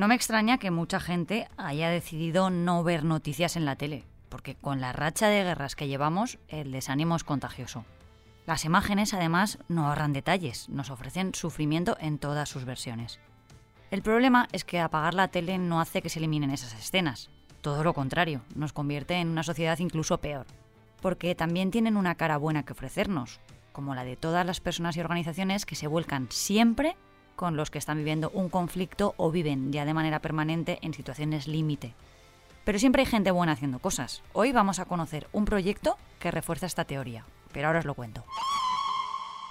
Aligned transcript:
No 0.00 0.08
me 0.08 0.14
extraña 0.14 0.56
que 0.56 0.70
mucha 0.70 0.98
gente 0.98 1.46
haya 1.58 1.90
decidido 1.90 2.48
no 2.48 2.82
ver 2.82 3.04
noticias 3.04 3.56
en 3.56 3.66
la 3.66 3.76
tele, 3.76 4.04
porque 4.30 4.54
con 4.54 4.80
la 4.80 4.94
racha 4.94 5.28
de 5.28 5.44
guerras 5.44 5.76
que 5.76 5.88
llevamos, 5.88 6.38
el 6.48 6.72
desánimo 6.72 7.16
es 7.16 7.24
contagioso. 7.24 7.84
Las 8.46 8.64
imágenes, 8.64 9.12
además, 9.12 9.58
no 9.68 9.86
ahorran 9.86 10.14
detalles, 10.14 10.70
nos 10.70 10.88
ofrecen 10.88 11.34
sufrimiento 11.34 11.98
en 12.00 12.16
todas 12.16 12.48
sus 12.48 12.64
versiones. 12.64 13.20
El 13.90 14.00
problema 14.00 14.48
es 14.52 14.64
que 14.64 14.80
apagar 14.80 15.12
la 15.12 15.28
tele 15.28 15.58
no 15.58 15.82
hace 15.82 16.00
que 16.00 16.08
se 16.08 16.18
eliminen 16.18 16.50
esas 16.50 16.72
escenas. 16.72 17.28
Todo 17.60 17.84
lo 17.84 17.92
contrario, 17.92 18.40
nos 18.54 18.72
convierte 18.72 19.16
en 19.16 19.28
una 19.28 19.42
sociedad 19.42 19.78
incluso 19.80 20.18
peor. 20.18 20.46
Porque 21.02 21.34
también 21.34 21.70
tienen 21.70 21.98
una 21.98 22.14
cara 22.14 22.38
buena 22.38 22.62
que 22.62 22.72
ofrecernos, 22.72 23.38
como 23.80 23.94
la 23.94 24.04
de 24.04 24.14
todas 24.14 24.44
las 24.44 24.60
personas 24.60 24.94
y 24.98 25.00
organizaciones 25.00 25.64
que 25.64 25.74
se 25.74 25.86
vuelcan 25.86 26.26
siempre 26.30 26.98
con 27.34 27.56
los 27.56 27.70
que 27.70 27.78
están 27.78 27.96
viviendo 27.96 28.28
un 28.34 28.50
conflicto 28.50 29.14
o 29.16 29.30
viven 29.30 29.72
ya 29.72 29.86
de 29.86 29.94
manera 29.94 30.20
permanente 30.20 30.78
en 30.82 30.92
situaciones 30.92 31.48
límite. 31.48 31.94
Pero 32.66 32.78
siempre 32.78 33.00
hay 33.00 33.06
gente 33.06 33.30
buena 33.30 33.52
haciendo 33.52 33.78
cosas. 33.78 34.22
Hoy 34.34 34.52
vamos 34.52 34.80
a 34.80 34.84
conocer 34.84 35.28
un 35.32 35.46
proyecto 35.46 35.96
que 36.18 36.30
refuerza 36.30 36.66
esta 36.66 36.84
teoría, 36.84 37.24
pero 37.54 37.68
ahora 37.68 37.78
os 37.78 37.86
lo 37.86 37.94
cuento. 37.94 38.22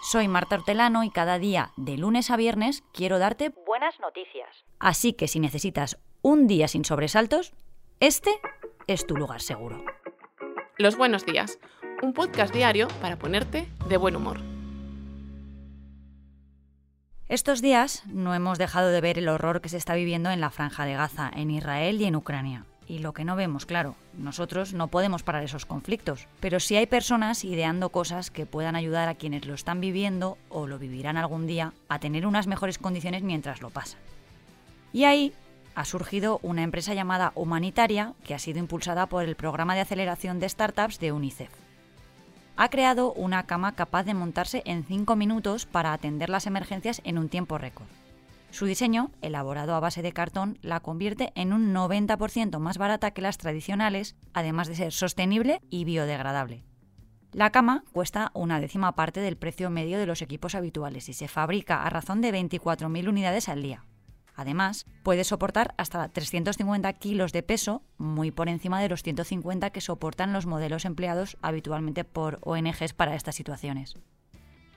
Soy 0.04 0.28
Marta 0.28 0.58
Hortelano 0.58 1.04
y 1.04 1.10
cada 1.10 1.40
día, 1.40 1.72
de 1.76 1.98
lunes 1.98 2.30
a 2.30 2.38
viernes, 2.38 2.84
quiero 2.94 3.18
darte 3.18 3.50
buenas 3.66 4.00
noticias. 4.00 4.64
Así 4.78 5.14
que 5.14 5.28
si 5.28 5.40
necesitas 5.40 5.98
un 6.22 6.46
día 6.46 6.68
sin 6.68 6.86
sobresaltos, 6.86 7.52
este 8.00 8.30
es 8.86 9.08
tu 9.08 9.16
lugar 9.16 9.42
seguro. 9.42 9.84
Los 10.78 10.98
buenos 10.98 11.26
días, 11.26 11.58
un 12.02 12.14
podcast 12.14 12.54
diario 12.54 12.88
para 13.02 13.18
ponerte 13.18 13.68
de 13.88 13.98
buen 13.98 14.16
humor. 14.16 14.40
Estos 17.28 17.62
días 17.62 18.04
no 18.08 18.34
hemos 18.34 18.58
dejado 18.58 18.90
de 18.90 19.02
ver 19.02 19.20
el 19.20 19.30
horror 19.30 19.62
que 19.62 19.70
se 19.70 19.78
está 19.78 19.96
viviendo 19.96 20.32
en 20.32 20.42
la 20.42 20.50
franja 20.50 20.86
de 20.86 20.94
Gaza, 20.94 21.30
en 21.36 21.52
Israel 21.52 22.02
y 22.02 22.06
en 22.06 22.16
Ucrania 22.16 22.66
y 22.90 23.00
lo 23.00 23.14
que 23.14 23.24
no 23.24 23.36
vemos, 23.36 23.68
claro. 23.68 23.96
Nosotros 24.18 24.74
no 24.74 24.88
podemos 24.88 25.22
parar 25.22 25.44
esos 25.44 25.68
conflictos, 25.68 26.28
pero 26.40 26.60
sí 26.60 26.76
hay 26.76 26.88
personas 26.88 27.46
ideando 27.46 27.90
cosas 27.90 28.32
que 28.32 28.48
puedan 28.48 28.76
ayudar 28.76 29.08
a 29.08 29.16
quienes 29.16 29.46
lo 29.46 29.54
están 29.54 29.80
viviendo 29.80 30.40
o 30.50 30.66
lo 30.66 30.80
vivirán 30.80 31.16
algún 31.16 31.46
día 31.46 31.74
a 31.88 32.00
tener 32.00 32.26
unas 32.26 32.48
mejores 32.48 32.80
condiciones 32.80 33.22
mientras 33.22 33.62
lo 33.62 33.70
pasan. 33.70 34.00
Y 34.92 35.04
ahí 35.04 35.34
ha 35.76 35.86
surgido 35.86 36.40
una 36.42 36.64
empresa 36.64 36.96
llamada 36.96 37.32
Humanitaria 37.36 38.14
que 38.24 38.34
ha 38.34 38.40
sido 38.40 38.58
impulsada 38.58 39.06
por 39.06 39.24
el 39.24 39.36
programa 39.36 39.76
de 39.76 39.82
aceleración 39.82 40.40
de 40.40 40.50
startups 40.50 41.00
de 41.00 41.12
UNICEF. 41.12 41.69
Ha 42.62 42.68
creado 42.68 43.14
una 43.14 43.44
cama 43.44 43.72
capaz 43.72 44.04
de 44.04 44.14
montarse 44.14 44.64
en 44.66 44.84
5 44.84 45.16
minutos 45.16 45.66
para 45.66 45.94
atender 45.94 46.30
las 46.30 46.46
emergencias 46.46 47.00
en 47.06 47.18
un 47.18 47.30
tiempo 47.30 47.58
récord. 47.58 47.88
Su 48.52 48.66
diseño, 48.66 49.12
elaborado 49.22 49.76
a 49.76 49.80
base 49.80 50.02
de 50.02 50.12
cartón, 50.12 50.60
la 50.62 50.82
convierte 50.82 51.32
en 51.36 51.54
un 51.54 51.74
90% 51.74 52.60
más 52.60 52.78
barata 52.78 53.12
que 53.12 53.22
las 53.22 53.38
tradicionales, 53.38 54.18
además 54.34 54.68
de 54.68 54.76
ser 54.76 54.92
sostenible 54.92 55.62
y 55.70 55.86
biodegradable. 55.86 56.66
La 57.32 57.50
cama 57.50 57.86
cuesta 57.94 58.30
una 58.34 58.60
décima 58.60 58.94
parte 58.94 59.22
del 59.22 59.38
precio 59.38 59.70
medio 59.70 59.98
de 59.98 60.06
los 60.06 60.22
equipos 60.22 60.54
habituales 60.54 61.08
y 61.08 61.14
se 61.14 61.30
fabrica 61.30 61.84
a 61.84 61.90
razón 61.90 62.20
de 62.20 62.34
24.000 62.34 63.08
unidades 63.08 63.48
al 63.48 63.62
día. 63.62 63.86
Además, 64.40 64.86
puede 65.04 65.26
soportar 65.26 65.74
hasta 65.76 66.08
350 66.08 66.94
kilos 66.94 67.34
de 67.34 67.44
peso, 67.44 67.82
muy 67.98 68.32
por 68.32 68.48
encima 68.48 68.82
de 68.82 68.88
los 68.88 69.04
150 69.04 69.70
que 69.72 69.82
soportan 69.82 70.32
los 70.32 70.46
modelos 70.46 70.86
empleados 70.86 71.36
habitualmente 71.42 72.06
por 72.06 72.40
ONGs 72.44 72.94
para 72.94 73.16
estas 73.16 73.36
situaciones. 73.36 73.96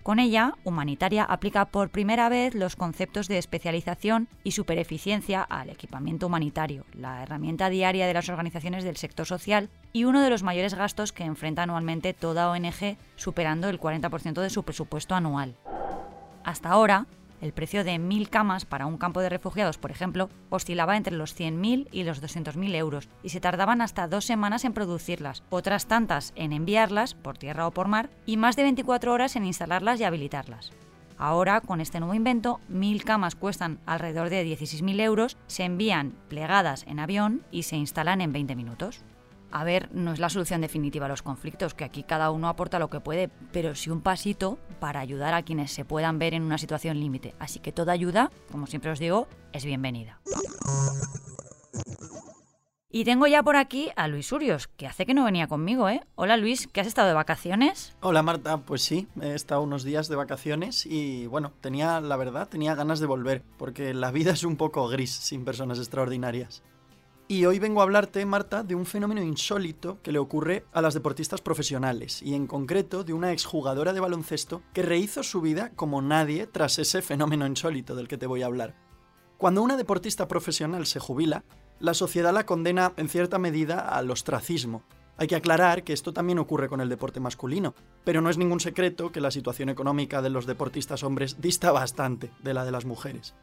Con 0.03 0.19
ella, 0.19 0.57
Humanitaria 0.65 1.23
aplica 1.23 1.67
por 1.67 1.91
primera 1.91 2.29
vez 2.29 2.57
los 2.57 2.75
conceptos 2.75 3.29
de 3.29 3.39
especialización 3.39 4.27
y 4.43 4.51
supereficiencia 4.51 5.43
al 5.43 5.71
equipamiento 5.71 6.27
humanitario, 6.27 6.85
la 6.93 7.23
herramienta 7.23 7.69
diaria 7.71 8.09
de 8.09 8.15
las 8.15 8.29
organizaciones 8.29 8.83
del 8.83 8.97
sector 8.97 9.27
social 9.27 9.71
y 9.93 10.03
uno 10.03 10.23
de 10.23 10.31
los 10.31 10.43
mayores 10.43 10.75
gastos 10.75 11.13
que 11.13 11.23
enfrenta 11.23 11.63
anualmente 11.63 12.15
toda 12.15 12.51
ONG, 12.51 12.97
superando 13.15 13.69
el 13.69 13.79
40% 13.79 14.41
de 14.41 14.51
su 14.51 14.65
presupuesto 14.65 15.15
anual. 15.15 15.55
Hasta 16.43 16.71
ahora, 16.71 17.07
el 17.43 17.53
precio 17.53 17.85
de 17.85 17.97
1.000 17.97 18.31
camas 18.31 18.65
para 18.65 18.87
un 18.87 18.97
campo 18.97 19.21
de 19.21 19.29
refugiados, 19.29 19.77
por 19.77 19.91
ejemplo, 19.91 20.31
oscilaba 20.49 20.97
entre 20.97 21.15
los 21.15 21.39
100.000 21.39 21.89
y 21.93 22.05
los 22.05 22.23
200.000 22.23 22.75
euros 22.77 23.09
y 23.23 23.29
se 23.29 23.41
tardaban 23.41 23.83
hasta 23.83 24.09
dos 24.09 24.25
semanas 24.25 24.65
en 24.65 24.73
producirlas, 24.73 25.43
otras 25.51 25.87
tantas 25.87 26.33
en 26.37 26.53
enviarlas, 26.53 27.15
por 27.15 27.37
tierra 27.37 27.67
o 27.67 27.73
por 27.73 27.89
mar, 27.89 28.09
y 28.25 28.39
más 28.39 28.57
de 28.57 28.63
24 28.63 29.13
horas 29.13 29.37
en 29.37 29.45
instalarlas 29.45 30.01
y 30.01 30.05
habilitarlas. 30.05 30.73
Ahora, 31.19 31.61
con 31.61 31.81
este 31.81 32.01
nuevo 32.01 32.15
invento, 32.15 32.61
1.000 32.71 33.05
camas 33.05 33.35
cuestan 33.35 33.81
alrededor 33.87 34.31
de 34.31 34.45
16.000 34.47 35.01
euros, 35.01 35.37
se 35.47 35.65
envían 35.65 36.15
plegadas 36.29 36.85
en 36.87 37.01
avión 37.01 37.43
y 37.51 37.65
se 37.65 37.77
instalan 37.77 38.21
en 38.21 38.33
20 38.33 38.57
minutos. 38.57 39.05
A 39.53 39.65
ver, 39.65 39.91
no 39.93 40.15
es 40.15 40.19
la 40.19 40.31
solución 40.31 40.63
definitiva 40.63 41.05
a 41.05 41.09
los 41.11 41.21
conflictos, 41.21 41.75
que 41.75 41.85
aquí 41.85 42.03
cada 42.03 42.31
uno 42.31 42.49
aporta 42.49 42.79
lo 42.79 42.89
que 42.89 43.01
puede, 43.01 43.29
pero 43.53 43.75
sí 43.75 43.91
un 43.91 44.01
pasito 44.01 44.59
para 44.81 45.01
ayudar 45.01 45.35
a 45.35 45.43
quienes 45.43 45.71
se 45.71 45.85
puedan 45.85 46.19
ver 46.19 46.33
en 46.33 46.43
una 46.43 46.57
situación 46.57 46.99
límite. 46.99 47.35
Así 47.39 47.61
que 47.61 47.71
toda 47.71 47.93
ayuda, 47.93 48.33
como 48.51 48.67
siempre 48.67 48.91
os 48.91 48.99
digo, 48.99 49.29
es 49.53 49.67
bienvenida. 49.67 50.21
Y 52.95 53.05
tengo 53.05 53.27
ya 53.27 53.43
por 53.43 53.57
aquí 53.57 53.91
a 53.97 54.09
Luis 54.09 54.33
Urios, 54.33 54.69
que 54.69 54.87
hace 54.87 55.07
que 55.07 55.15
no 55.15 55.25
venía 55.25 55.49
conmigo, 55.49 55.89
¿eh? 55.89 56.03
Hola 56.15 56.37
Luis, 56.37 56.67
¿qué 56.67 56.81
has 56.81 56.87
estado 56.87 57.09
de 57.09 57.15
vacaciones? 57.15 57.95
Hola 58.01 58.23
Marta, 58.23 58.59
pues 58.59 58.83
sí, 58.83 59.07
he 59.21 59.35
estado 59.35 59.63
unos 59.63 59.83
días 59.83 60.09
de 60.09 60.17
vacaciones 60.17 60.85
y 60.85 61.27
bueno, 61.27 61.53
tenía, 61.61 62.01
la 62.01 62.17
verdad, 62.17 62.49
tenía 62.49 62.75
ganas 62.75 63.01
de 63.01 63.07
volver, 63.07 63.43
porque 63.59 63.95
la 63.95 64.11
vida 64.11 64.33
es 64.33 64.45
un 64.45 64.57
poco 64.57 64.89
gris 64.89 65.11
sin 65.11 65.45
personas 65.45 65.79
extraordinarias. 65.79 66.63
Y 67.29 67.47
hoy 67.47 67.59
vengo 67.59 67.81
a 67.81 67.85
hablarte, 67.85 68.27
Marta, 68.27 68.63
de 68.63 68.75
un 68.75 68.85
fenómeno 68.85 69.23
insólito 69.23 70.03
que 70.03 70.13
le 70.13 70.19
ocurre 70.19 70.67
a 70.73 70.83
las 70.83 70.93
deportistas 70.93 71.41
profesionales, 71.41 72.21
y 72.23 72.35
en 72.35 72.47
concreto 72.47 73.05
de 73.05 73.15
una 73.15 73.33
exjugadora 73.33 73.93
de 73.93 74.01
baloncesto 74.01 74.63
que 74.75 74.83
rehizo 74.83 75.23
su 75.23 75.41
vida 75.41 75.71
como 75.75 76.03
nadie 76.03 76.47
tras 76.47 76.79
ese 76.79 77.01
fenómeno 77.01 77.47
insólito 77.47 77.95
del 77.95 78.09
que 78.09 78.19
te 78.19 78.27
voy 78.27 78.43
a 78.43 78.47
hablar. 78.47 78.75
Cuando 79.39 79.63
una 79.63 79.77
deportista 79.77 80.29
profesional 80.29 80.87
se 80.87 81.01
jubila, 81.01 81.45
la 81.81 81.95
sociedad 81.95 82.33
la 82.33 82.47
condena 82.47 82.93
en 82.97 83.09
cierta 83.09 83.39
medida 83.39 83.81
al 83.81 84.11
ostracismo. 84.11 84.83
Hay 85.17 85.27
que 85.27 85.37
aclarar 85.37 85.85
que 85.85 85.93
esto 85.93 86.13
también 86.13 86.39
ocurre 86.39 86.69
con 86.69 86.81
el 86.81 86.89
deporte 86.89 87.19
masculino, 87.19 87.75
pero 88.05 88.21
no 88.21 88.31
es 88.31 88.39
ningún 88.39 88.61
secreto 88.61 89.11
que 89.11 89.21
la 89.21 89.31
situación 89.31 89.69
económica 89.69 90.23
de 90.23 90.31
los 90.31 90.47
deportistas 90.47 91.03
hombres 91.03 91.41
dista 91.41 91.73
bastante 91.73 92.31
de 92.43 92.55
la 92.55 92.65
de 92.65 92.73
las 92.73 92.85
mujeres. 92.85 93.35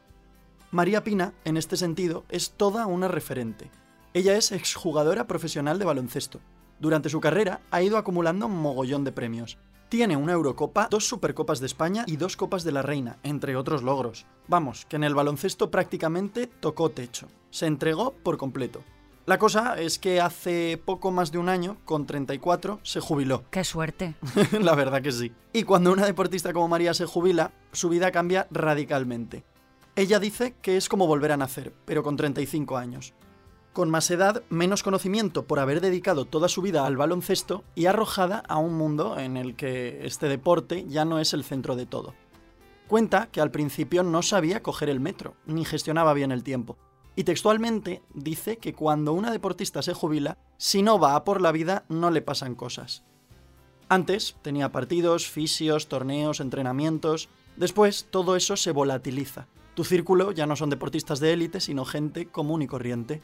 María 0.72 1.03
Pina, 1.03 1.34
en 1.46 1.57
este 1.57 1.78
sentido, 1.78 2.25
es 2.30 2.52
toda 2.52 2.85
una 2.85 3.07
referente. 3.07 3.72
Ella 4.13 4.38
es 4.38 4.52
exjugadora 4.52 5.25
profesional 5.25 5.80
de 5.80 5.85
baloncesto. 5.85 6.41
Durante 6.80 7.09
su 7.09 7.19
carrera 7.19 7.62
ha 7.72 7.81
ido 7.81 7.97
acumulando 7.97 8.46
un 8.46 8.62
mogollón 8.62 9.03
de 9.03 9.12
premios. 9.12 9.57
Tiene 9.90 10.16
una 10.16 10.34
Eurocopa, 10.34 10.88
dos 10.91 11.07
Supercopas 11.07 11.59
de 11.59 11.66
España 11.66 12.03
y 12.06 12.18
dos 12.18 12.38
Copas 12.38 12.63
de 12.63 12.72
la 12.72 12.84
Reina, 12.84 13.18
entre 13.24 13.56
otros 13.56 13.81
logros. 13.81 14.28
Vamos, 14.47 14.85
que 14.85 14.97
en 14.97 15.03
el 15.03 15.16
baloncesto 15.16 15.72
prácticamente 15.72 16.46
tocó 16.46 16.91
techo. 16.91 17.28
Se 17.50 17.66
entregó 17.66 18.13
por 18.13 18.38
completo. 18.38 18.84
La 19.25 19.40
cosa 19.40 19.80
es 19.80 19.97
que 19.97 20.22
hace 20.22 20.80
poco 20.86 21.12
más 21.12 21.31
de 21.31 21.40
un 21.40 21.50
año, 21.50 21.78
con 21.84 22.06
34, 22.06 22.80
se 22.84 23.00
jubiló. 23.00 23.44
¡Qué 23.51 23.63
suerte! 23.63 24.13
la 24.59 24.75
verdad 24.75 25.01
que 25.01 25.12
sí. 25.12 25.31
Y 25.51 25.63
cuando 25.63 25.91
una 25.91 26.06
deportista 26.06 26.53
como 26.53 26.68
María 26.68 26.94
se 26.94 27.06
jubila, 27.06 27.53
su 27.72 27.90
vida 27.90 28.12
cambia 28.12 28.47
radicalmente. 28.51 29.44
Ella 30.00 30.18
dice 30.18 30.56
que 30.62 30.78
es 30.78 30.88
como 30.88 31.08
volver 31.08 31.34
a 31.34 31.36
nacer, 31.36 31.74
pero 31.84 32.04
con 32.04 32.16
35 32.16 32.78
años. 32.78 33.14
Con 33.74 33.90
más 33.90 34.10
edad, 34.10 34.44
menos 34.48 34.82
conocimiento 34.82 35.46
por 35.46 35.60
haber 35.60 35.82
dedicado 35.82 36.24
toda 36.24 36.48
su 36.48 36.62
vida 36.62 36.86
al 36.86 36.96
baloncesto 36.96 37.66
y 37.76 37.86
arrojada 37.86 38.42
a 38.48 38.60
un 38.60 38.76
mundo 38.76 39.20
en 39.20 39.36
el 39.36 39.58
que 39.58 40.08
este 40.08 40.30
deporte 40.30 40.86
ya 40.88 41.04
no 41.04 41.20
es 41.20 41.34
el 41.34 41.44
centro 41.44 41.76
de 41.76 41.86
todo. 41.86 42.14
Cuenta 42.88 43.28
que 43.30 43.42
al 43.42 43.51
principio 43.51 44.04
no 44.04 44.22
sabía 44.22 44.63
coger 44.63 44.88
el 44.88 45.01
metro, 45.01 45.34
ni 45.46 45.66
gestionaba 45.66 46.13
bien 46.13 46.31
el 46.31 46.46
tiempo. 46.46 46.78
Y 47.18 47.25
textualmente 47.25 48.01
dice 48.13 48.56
que 48.56 48.72
cuando 48.72 49.12
una 49.12 49.31
deportista 49.31 49.81
se 49.81 49.94
jubila, 49.94 50.38
si 50.56 50.81
no 50.81 50.98
va 50.98 51.18
a 51.18 51.25
por 51.25 51.42
la 51.42 51.51
vida 51.51 51.84
no 51.90 52.10
le 52.10 52.22
pasan 52.22 52.56
cosas. 52.56 53.04
Antes 53.90 54.38
tenía 54.44 54.72
partidos, 54.72 55.28
fisios, 55.28 55.90
torneos, 55.90 56.40
entrenamientos. 56.40 57.28
Después 57.57 58.07
todo 58.10 58.38
eso 58.38 58.56
se 58.56 58.72
volatiliza 58.72 59.50
tu 59.80 59.86
círculo 59.86 60.34
ya 60.34 60.46
no 60.46 60.58
son 60.58 60.70
deportistas 60.70 61.22
de 61.22 61.31
élite, 61.31 61.62
sino 61.62 61.86
gente 61.86 62.26
común 62.26 62.62
y 62.62 62.68
corriente. 62.68 63.22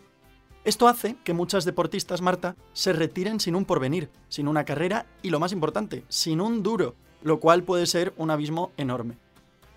Esto 0.63 0.88
hace 0.88 1.18
que 1.25 1.34
muchas 1.34 1.66
deportistas, 1.66 2.22
Marta, 2.22 2.56
se 2.72 2.94
retiren 2.94 3.42
sin 3.42 3.57
un 3.57 3.66
porvenir, 3.66 4.10
sin 4.30 4.48
una 4.48 4.63
carrera 4.63 5.06
y, 5.22 5.31
lo 5.31 5.42
más 5.42 5.52
importante, 5.52 6.06
sin 6.07 6.40
un 6.40 6.63
duro, 6.63 6.96
lo 7.22 7.42
cual 7.42 7.63
puede 7.63 7.86
ser 7.88 8.13
un 8.16 8.31
abismo 8.31 8.72
enorme. 8.78 9.18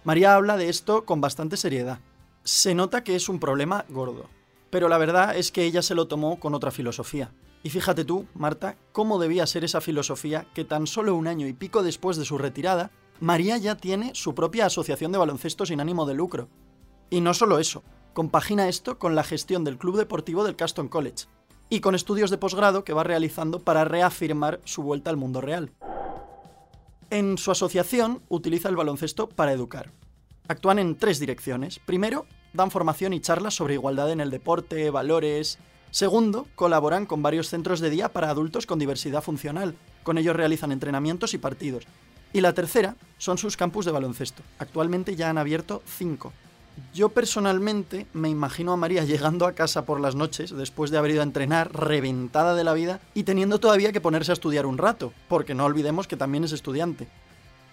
María 0.04 0.36
habla 0.36 0.56
de 0.56 0.68
esto 0.68 1.04
con 1.04 1.20
bastante 1.20 1.56
seriedad. 1.56 1.98
Se 2.44 2.76
nota 2.76 3.02
que 3.02 3.16
es 3.16 3.28
un 3.28 3.40
problema 3.40 3.84
gordo, 3.88 4.30
pero 4.70 4.88
la 4.88 4.98
verdad 4.98 5.36
es 5.36 5.50
que 5.50 5.64
ella 5.64 5.82
se 5.82 5.96
lo 5.96 6.06
tomó 6.06 6.38
con 6.38 6.54
otra 6.54 6.70
filosofía. 6.70 7.32
Y 7.64 7.70
fíjate 7.70 8.04
tú, 8.04 8.26
Marta, 8.34 8.76
cómo 8.92 9.18
debía 9.18 9.48
ser 9.48 9.64
esa 9.64 9.80
filosofía 9.80 10.46
que 10.54 10.64
tan 10.64 10.86
solo 10.86 11.16
un 11.16 11.26
año 11.26 11.48
y 11.48 11.54
pico 11.54 11.82
después 11.82 12.16
de 12.18 12.24
su 12.24 12.38
retirada 12.38 12.92
María 13.20 13.56
ya 13.56 13.76
tiene 13.76 14.12
su 14.14 14.32
propia 14.32 14.66
asociación 14.66 15.10
de 15.10 15.18
baloncesto 15.18 15.66
sin 15.66 15.80
ánimo 15.80 16.06
de 16.06 16.14
lucro. 16.14 16.48
Y 17.10 17.20
no 17.20 17.34
solo 17.34 17.58
eso, 17.58 17.82
compagina 18.12 18.68
esto 18.68 18.98
con 18.98 19.14
la 19.14 19.24
gestión 19.24 19.64
del 19.64 19.78
club 19.78 19.96
deportivo 19.96 20.44
del 20.44 20.56
Caston 20.56 20.88
College 20.88 21.26
y 21.70 21.80
con 21.80 21.94
estudios 21.94 22.30
de 22.30 22.38
posgrado 22.38 22.84
que 22.84 22.92
va 22.92 23.04
realizando 23.04 23.60
para 23.60 23.84
reafirmar 23.84 24.60
su 24.64 24.82
vuelta 24.82 25.10
al 25.10 25.16
mundo 25.16 25.40
real. 25.40 25.72
En 27.10 27.38
su 27.38 27.50
asociación 27.50 28.22
utiliza 28.28 28.68
el 28.68 28.76
baloncesto 28.76 29.28
para 29.28 29.52
educar. 29.52 29.92
Actúan 30.46 30.78
en 30.78 30.96
tres 30.96 31.18
direcciones. 31.20 31.78
Primero, 31.78 32.26
dan 32.52 32.70
formación 32.70 33.12
y 33.12 33.20
charlas 33.20 33.54
sobre 33.54 33.74
igualdad 33.74 34.10
en 34.10 34.20
el 34.20 34.30
deporte, 34.30 34.90
valores. 34.90 35.58
Segundo, 35.90 36.46
colaboran 36.54 37.06
con 37.06 37.22
varios 37.22 37.48
centros 37.48 37.80
de 37.80 37.90
día 37.90 38.12
para 38.12 38.30
adultos 38.30 38.66
con 38.66 38.78
diversidad 38.78 39.22
funcional. 39.22 39.74
Con 40.02 40.18
ellos 40.18 40.36
realizan 40.36 40.72
entrenamientos 40.72 41.32
y 41.32 41.38
partidos. 41.38 41.86
Y 42.32 42.42
la 42.42 42.52
tercera 42.52 42.96
son 43.16 43.38
sus 43.38 43.56
campus 43.56 43.86
de 43.86 43.92
baloncesto. 43.92 44.42
Actualmente 44.58 45.16
ya 45.16 45.30
han 45.30 45.38
abierto 45.38 45.82
cinco. 45.86 46.32
Yo 46.94 47.08
personalmente 47.10 48.06
me 48.12 48.28
imagino 48.28 48.72
a 48.72 48.76
María 48.76 49.04
llegando 49.04 49.46
a 49.46 49.52
casa 49.52 49.84
por 49.84 50.00
las 50.00 50.14
noches, 50.14 50.50
después 50.50 50.90
de 50.90 50.98
haber 50.98 51.12
ido 51.12 51.20
a 51.20 51.24
entrenar, 51.24 51.72
reventada 51.72 52.54
de 52.54 52.64
la 52.64 52.74
vida, 52.74 53.00
y 53.14 53.24
teniendo 53.24 53.58
todavía 53.60 53.92
que 53.92 54.00
ponerse 54.00 54.32
a 54.32 54.34
estudiar 54.34 54.66
un 54.66 54.78
rato, 54.78 55.12
porque 55.28 55.54
no 55.54 55.64
olvidemos 55.64 56.06
que 56.06 56.16
también 56.16 56.44
es 56.44 56.52
estudiante. 56.52 57.08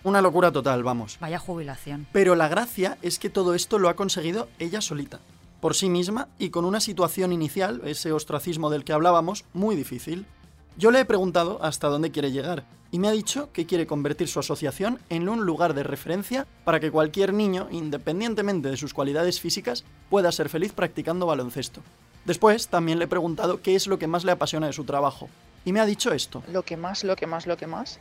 Una 0.03 0.21
locura 0.21 0.51
total, 0.51 0.83
vamos. 0.83 1.17
Vaya 1.19 1.39
jubilación. 1.39 2.05
Pero 2.11 2.35
la 2.35 2.47
gracia 2.47 2.97
es 3.01 3.17
que 3.17 3.31
todo 3.31 3.55
esto 3.55 3.79
lo 3.79 3.89
ha 3.89 3.95
conseguido 3.95 4.47
ella 4.59 4.79
solita, 4.79 5.19
por 5.59 5.73
sí 5.73 5.89
misma 5.89 6.27
y 6.37 6.49
con 6.49 6.63
una 6.63 6.79
situación 6.79 7.33
inicial, 7.33 7.81
ese 7.85 8.11
ostracismo 8.11 8.69
del 8.69 8.83
que 8.83 8.93
hablábamos, 8.93 9.45
muy 9.53 9.75
difícil. 9.75 10.27
Yo 10.77 10.91
le 10.91 10.99
he 10.99 11.05
preguntado 11.05 11.63
hasta 11.63 11.87
dónde 11.87 12.11
quiere 12.11 12.33
llegar 12.33 12.65
y 12.91 12.99
me 12.99 13.07
ha 13.07 13.11
dicho 13.11 13.49
que 13.53 13.65
quiere 13.65 13.87
convertir 13.87 14.27
su 14.27 14.39
asociación 14.39 14.99
en 15.09 15.29
un 15.29 15.45
lugar 15.45 15.73
de 15.73 15.83
referencia 15.83 16.45
para 16.65 16.81
que 16.81 16.91
cualquier 16.91 17.33
niño, 17.33 17.69
independientemente 17.71 18.69
de 18.69 18.75
sus 18.75 18.93
cualidades 18.93 19.39
físicas, 19.39 19.85
pueda 20.09 20.33
ser 20.33 20.49
feliz 20.49 20.73
practicando 20.73 21.27
baloncesto. 21.27 21.81
Después 22.25 22.67
también 22.67 22.99
le 22.99 23.05
he 23.05 23.07
preguntado 23.07 23.61
qué 23.61 23.75
es 23.75 23.87
lo 23.87 23.97
que 23.97 24.07
más 24.07 24.25
le 24.25 24.33
apasiona 24.33 24.67
de 24.67 24.73
su 24.73 24.83
trabajo 24.83 25.29
y 25.63 25.71
me 25.71 25.79
ha 25.79 25.85
dicho 25.85 26.11
esto. 26.11 26.43
Lo 26.51 26.63
que 26.63 26.75
más, 26.75 27.05
lo 27.05 27.15
que 27.15 27.25
más, 27.25 27.47
lo 27.47 27.55
que 27.55 27.67
más 27.67 27.99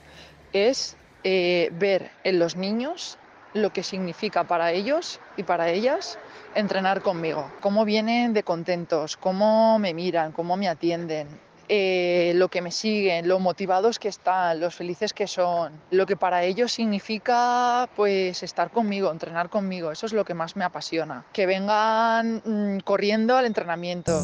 es 0.52 0.96
eh, 1.22 1.70
ver 1.78 2.10
en 2.24 2.40
los 2.40 2.56
niños 2.56 3.18
lo 3.52 3.72
que 3.72 3.84
significa 3.84 4.48
para 4.48 4.72
ellos 4.72 5.20
y 5.36 5.44
para 5.44 5.70
ellas 5.70 6.18
entrenar 6.56 7.02
conmigo, 7.02 7.52
cómo 7.60 7.84
vienen 7.84 8.32
de 8.32 8.42
contentos, 8.42 9.16
cómo 9.16 9.78
me 9.78 9.94
miran, 9.94 10.32
cómo 10.32 10.56
me 10.56 10.68
atienden, 10.68 11.28
eh, 11.68 12.32
lo 12.36 12.48
que 12.48 12.62
me 12.62 12.70
siguen, 12.70 13.28
lo 13.28 13.38
motivados 13.38 13.98
que 13.98 14.08
están, 14.08 14.60
los 14.60 14.74
felices 14.74 15.12
que 15.12 15.26
son, 15.26 15.72
lo 15.90 16.06
que 16.06 16.16
para 16.16 16.44
ellos 16.44 16.72
significa 16.72 17.88
pues 17.96 18.42
estar 18.42 18.70
conmigo, 18.70 19.10
entrenar 19.10 19.48
conmigo, 19.48 19.90
eso 19.92 20.06
es 20.06 20.12
lo 20.12 20.24
que 20.24 20.34
más 20.34 20.56
me 20.56 20.64
apasiona. 20.64 21.24
Que 21.32 21.46
vengan 21.46 22.42
mm, 22.44 22.80
corriendo 22.80 23.36
al 23.36 23.46
entrenamiento. 23.46 24.20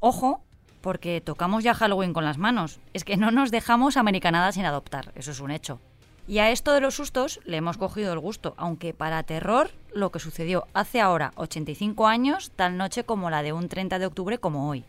Ojo, 0.00 0.42
porque 0.80 1.20
tocamos 1.20 1.64
ya 1.64 1.74
Halloween 1.74 2.12
con 2.12 2.24
las 2.24 2.38
manos. 2.38 2.80
Es 2.92 3.04
que 3.04 3.16
no 3.16 3.30
nos 3.30 3.50
dejamos 3.50 3.96
americanadas 3.96 4.56
sin 4.56 4.64
adoptar, 4.64 5.12
eso 5.14 5.30
es 5.30 5.40
un 5.40 5.50
hecho. 5.50 5.80
Y 6.26 6.38
a 6.38 6.50
esto 6.50 6.72
de 6.72 6.80
los 6.80 6.94
sustos 6.94 7.40
le 7.44 7.56
hemos 7.56 7.78
cogido 7.78 8.12
el 8.12 8.18
gusto, 8.18 8.54
aunque 8.56 8.94
para 8.94 9.22
terror 9.22 9.70
lo 9.94 10.10
que 10.10 10.18
sucedió 10.18 10.66
hace 10.74 11.00
ahora 11.00 11.32
85 11.36 12.06
años, 12.06 12.52
tal 12.56 12.76
noche 12.76 13.04
como 13.04 13.30
la 13.30 13.42
de 13.42 13.52
un 13.52 13.68
30 13.68 13.98
de 13.98 14.06
octubre 14.06 14.38
como 14.38 14.68
hoy. 14.68 14.84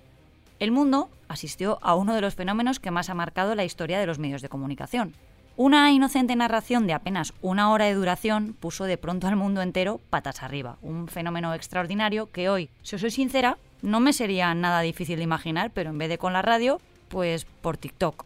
El 0.59 0.71
mundo 0.71 1.09
asistió 1.27 1.79
a 1.81 1.95
uno 1.95 2.15
de 2.15 2.21
los 2.21 2.35
fenómenos 2.35 2.79
que 2.79 2.91
más 2.91 3.09
ha 3.09 3.13
marcado 3.13 3.55
la 3.55 3.65
historia 3.65 3.99
de 3.99 4.05
los 4.05 4.19
medios 4.19 4.41
de 4.41 4.49
comunicación. 4.49 5.13
Una 5.55 5.91
inocente 5.91 6.35
narración 6.35 6.87
de 6.87 6.93
apenas 6.93 7.33
una 7.41 7.71
hora 7.71 7.85
de 7.85 7.93
duración 7.93 8.55
puso 8.59 8.85
de 8.85 8.97
pronto 8.97 9.27
al 9.27 9.35
mundo 9.35 9.61
entero 9.61 9.99
patas 10.09 10.41
arriba, 10.41 10.77
un 10.81 11.07
fenómeno 11.07 11.53
extraordinario 11.53 12.31
que 12.31 12.49
hoy, 12.49 12.69
si 12.81 12.95
os 12.95 13.01
soy 13.01 13.11
sincera, 13.11 13.57
no 13.81 13.99
me 13.99 14.13
sería 14.13 14.53
nada 14.55 14.81
difícil 14.81 15.17
de 15.17 15.23
imaginar, 15.23 15.71
pero 15.71 15.91
en 15.91 15.97
vez 15.97 16.09
de 16.09 16.17
con 16.17 16.33
la 16.33 16.41
radio, 16.41 16.79
pues 17.09 17.45
por 17.61 17.77
TikTok. 17.77 18.25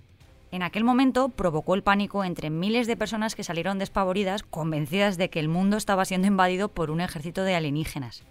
En 0.51 0.63
aquel 0.63 0.83
momento 0.83 1.29
provocó 1.29 1.75
el 1.75 1.83
pánico 1.83 2.23
entre 2.23 2.49
miles 2.49 2.87
de 2.87 2.95
personas 2.95 3.35
que 3.35 3.43
salieron 3.43 3.79
despavoridas, 3.79 4.43
convencidas 4.43 5.17
de 5.17 5.29
que 5.29 5.39
el 5.39 5.49
mundo 5.49 5.75
estaba 5.77 6.05
siendo 6.05 6.27
invadido 6.27 6.69
por 6.69 6.89
un 6.89 7.01
ejército 7.01 7.43
de 7.43 7.55
alienígenas. 7.55 8.23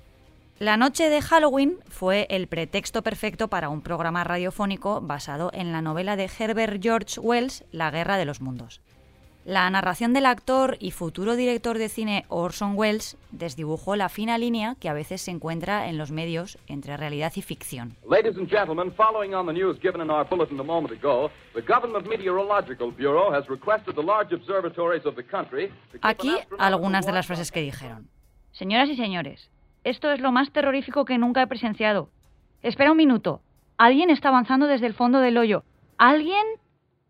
La 0.59 0.79
noche 0.79 1.11
de 1.11 1.21
Halloween 1.21 1.77
fue 1.91 2.27
el 2.31 2.47
pretexto 2.47 3.03
perfecto 3.03 3.49
para 3.49 3.69
un 3.69 3.83
programa 3.83 4.25
radiofónico 4.25 5.03
basado 5.03 5.51
en 5.53 5.71
la 5.71 5.83
novela 5.83 6.17
de 6.17 6.31
Herbert 6.39 6.83
George 6.83 7.21
Wells, 7.21 7.65
La 7.73 7.91
Guerra 7.91 8.17
de 8.17 8.25
los 8.25 8.41
Mundos. 8.41 8.81
La 9.47 9.71
narración 9.71 10.13
del 10.13 10.27
actor 10.27 10.77
y 10.81 10.91
futuro 10.91 11.37
director 11.37 11.79
de 11.79 11.89
cine 11.89 12.25
Orson 12.27 12.73
Welles 12.75 13.17
desdibujó 13.31 13.95
la 13.95 14.09
fina 14.09 14.39
línea 14.39 14.75
que 14.81 14.89
a 14.89 14.93
veces 14.93 15.21
se 15.21 15.31
encuentra 15.31 15.89
en 15.89 15.99
los 15.99 16.11
medios 16.11 16.59
entre 16.67 16.97
realidad 16.97 17.33
y 17.37 17.43
ficción. 17.43 17.95
Ladies 18.11 18.37
and 18.37 18.51
gentlemen, 18.51 18.93
following 18.97 19.35
on 19.37 19.47
the 19.47 19.53
news 19.53 19.79
given 19.81 20.01
in 20.01 20.11
our 20.11 20.29
bulletin 20.29 20.59
a 20.59 20.65
moment 20.65 20.93
ago, 20.99 21.31
the 21.55 21.63
Government 21.63 22.09
Meteorological 22.09 22.91
Bureau 22.91 23.33
has 23.33 23.49
requested 23.49 23.95
the 23.95 24.03
large 24.03 24.35
observatories 24.35 25.07
of 25.07 25.15
the 25.15 25.23
country 25.23 25.71
Aquí 26.03 26.35
algunas 26.59 27.07
de 27.07 27.13
las 27.13 27.29
frases 27.29 27.53
que 27.53 27.61
dijeron. 27.61 28.09
Señoras 28.51 28.89
y 28.89 28.97
señores, 28.97 29.49
esto 29.85 30.11
es 30.11 30.19
lo 30.19 30.33
más 30.33 30.51
terrorífico 30.51 31.05
que 31.05 31.19
nunca 31.19 31.43
he 31.43 31.47
presenciado. 31.47 32.11
Espera 32.63 32.91
un 32.91 32.97
minuto. 32.97 33.43
Alguien 33.79 34.11
está 34.11 34.31
avanzando 34.31 34.67
desde 34.67 34.89
el 34.89 34.95
fondo 34.95 35.21
del 35.21 35.39
hoyo. 35.39 35.63
¿Alguien 35.99 36.45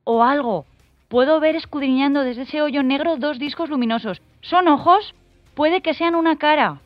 o 0.04 0.22
algo? 0.22 0.66
Puedo 1.08 1.38
ver 1.38 1.54
escudriñando 1.54 2.22
desde 2.22 2.42
ese 2.42 2.62
hoyo 2.62 2.82
negro 2.82 3.16
dos 3.16 3.38
discos 3.38 3.70
luminosos. 3.70 4.20
¿Son 4.40 4.66
ojos? 4.66 5.14
Puede 5.54 5.80
que 5.80 5.94
sean 5.94 6.16
una 6.16 6.36
cara. 6.36 6.80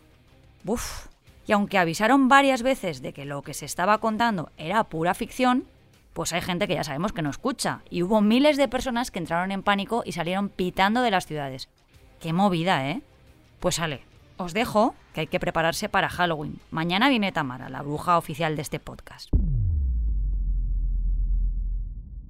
Uf. 0.66 1.06
Y 1.46 1.52
aunque 1.52 1.78
avisaron 1.78 2.28
varias 2.28 2.62
veces 2.62 3.00
de 3.00 3.12
que 3.12 3.24
lo 3.24 3.42
que 3.42 3.54
se 3.54 3.64
estaba 3.64 3.98
contando 3.98 4.50
era 4.58 4.84
pura 4.84 5.14
ficción, 5.14 5.64
pues 6.12 6.32
hay 6.32 6.42
gente 6.42 6.68
que 6.68 6.74
ya 6.74 6.84
sabemos 6.84 7.12
que 7.12 7.22
no 7.22 7.30
escucha. 7.30 7.80
Y 7.88 8.02
hubo 8.02 8.20
miles 8.20 8.58
de 8.58 8.68
personas 8.68 9.10
que 9.10 9.18
entraron 9.18 9.52
en 9.52 9.62
pánico 9.62 10.02
y 10.04 10.12
salieron 10.12 10.50
pitando 10.50 11.00
de 11.00 11.10
las 11.10 11.26
ciudades. 11.26 11.68
Qué 12.20 12.34
movida, 12.34 12.90
¿eh? 12.90 13.00
Pues 13.58 13.76
sale. 13.76 14.02
Os 14.36 14.52
dejo 14.52 14.94
que 15.14 15.22
hay 15.22 15.26
que 15.26 15.40
prepararse 15.40 15.88
para 15.88 16.08
Halloween. 16.08 16.60
Mañana 16.70 17.08
viene 17.08 17.32
Tamara, 17.32 17.68
la 17.68 17.82
bruja 17.82 18.18
oficial 18.18 18.54
de 18.54 18.62
este 18.62 18.78
podcast. 18.78 19.30